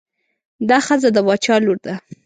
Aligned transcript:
دا 0.69 0.77
ښځه 0.87 1.09
د 1.15 1.17
باچا 1.27 1.55
لور 1.65 1.77
ده. 1.85 1.93